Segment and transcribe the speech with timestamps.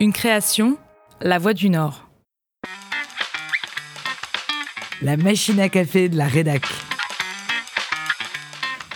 [0.00, 0.78] Une création,
[1.20, 2.08] La Voix du Nord.
[5.02, 6.62] La machine à café de la rédac.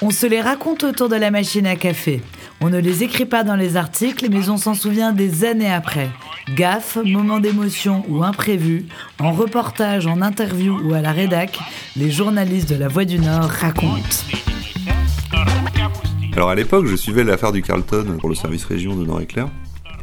[0.00, 2.20] On se les raconte autour de la machine à café.
[2.60, 6.08] On ne les écrit pas dans les articles, mais on s'en souvient des années après.
[6.54, 8.86] Gaffe, moment d'émotion ou imprévu,
[9.18, 11.58] en reportage, en interview ou à la rédac,
[11.96, 13.98] les journalistes de La Voix du Nord racontent.
[16.36, 19.48] Alors à l'époque, je suivais l'affaire du Carlton pour le service région de Nord-Éclair.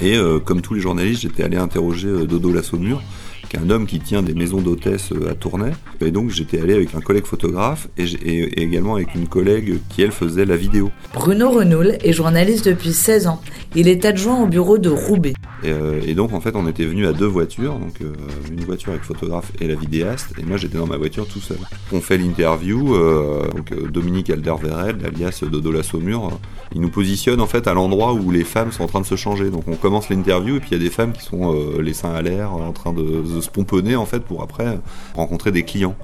[0.00, 3.02] Et euh, comme tous les journalistes, j'étais allé interroger euh, Dodo Lassaumur,
[3.48, 5.72] qui est un homme qui tient des maisons d'hôtesse euh, à Tournai.
[6.00, 10.02] Et donc j'étais allé avec un collègue photographe et- et également avec une collègue qui,
[10.02, 10.90] elle, faisait la vidéo.
[11.14, 13.40] Bruno Renoul est journaliste depuis 16 ans.
[13.74, 15.34] Il est adjoint au bureau de Roubaix.
[15.64, 18.12] Et, euh, et donc en fait, on était venus à deux voitures, donc euh,
[18.50, 21.58] une voiture avec photographe et la vidéaste, et moi j'étais dans ma voiture tout seul.
[21.92, 26.30] On fait l'interview, euh, donc Dominique Alderweireld, alias Dodo Lassaumur, euh,
[26.74, 29.16] il nous positionne en fait à l'endroit où les femmes sont en train de se
[29.16, 29.50] changer.
[29.50, 32.12] Donc on commence l'interview et puis il y a des femmes qui sont les seins
[32.12, 34.78] à l'air, en train de, de se pomponner en fait pour après
[35.14, 35.96] rencontrer des clients.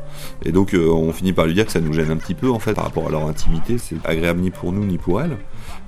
[0.45, 2.59] Et donc on finit par lui dire que ça nous gêne un petit peu en
[2.59, 5.37] fait par rapport à leur intimité, c'est agréable ni pour nous ni pour elles.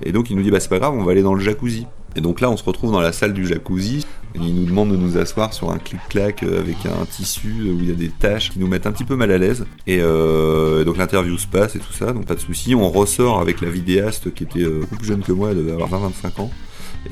[0.02, 1.86] Et donc il nous dit bah c'est pas grave, on va aller dans le jacuzzi.
[2.16, 4.96] Et donc là on se retrouve dans la salle du jacuzzi, il nous demande de
[4.96, 8.08] nous asseoir sur un clic-clac euh, avec un tissu euh, où il y a des
[8.08, 9.66] taches qui nous mettent un petit peu mal à l'aise.
[9.86, 12.74] Et euh, donc l'interview se passe et tout ça, donc pas de souci.
[12.74, 15.90] On ressort avec la vidéaste qui était euh, plus jeune que moi, elle devait avoir
[15.90, 16.50] 20-25 ans.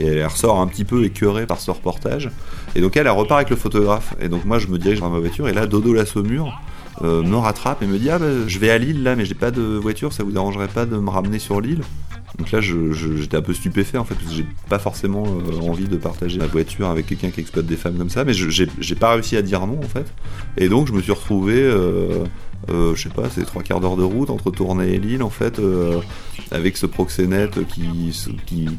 [0.01, 2.31] Et elle ressort un petit peu écœurée par ce reportage.
[2.75, 4.15] Et donc elle, repart avec le photographe.
[4.21, 6.61] Et donc moi je me dirige dans ma voiture et là Dodo la Saumur
[7.03, 9.51] me rattrape et me dit ah bah, je vais à Lille là mais j'ai pas
[9.51, 11.83] de voiture, ça vous arrangerait pas de me ramener sur l'île?
[12.39, 15.87] Donc là, j'étais un peu stupéfait en fait, parce que j'ai pas forcément euh, envie
[15.87, 19.13] de partager ma voiture avec quelqu'un qui exploite des femmes comme ça, mais j'ai pas
[19.13, 20.07] réussi à dire non en fait.
[20.57, 22.25] Et donc, je me suis retrouvé, euh,
[22.69, 25.59] je sais pas, c'est trois quarts d'heure de route entre Tournai et Lille en fait,
[25.59, 26.01] euh,
[26.51, 28.13] avec ce proxénète qui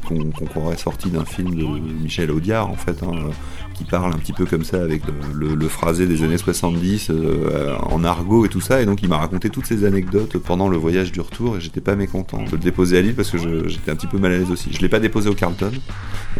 [0.06, 1.64] qu'on croirait sorti d'un film de
[2.02, 3.30] Michel Audiard en fait, hein, euh,
[3.76, 5.02] qui parle un petit peu comme ça avec
[5.34, 8.80] le, phrasé des années 70 euh, en argot et tout ça.
[8.80, 11.80] Et donc, il m'a raconté toutes ces anecdotes pendant le voyage du retour et j'étais
[11.80, 14.38] pas mécontent de le déposer à Lille parce que j'étais un petit peu mal à
[14.38, 14.70] l'aise aussi.
[14.72, 15.72] Je l'ai pas déposé au Carlton,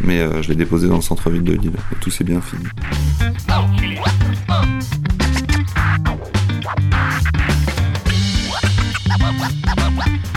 [0.01, 2.65] mais euh, je l'ai déposé dans le centre-ville de Lille tout s'est bien fini.
[9.47, 10.36] Ha ha ha ha!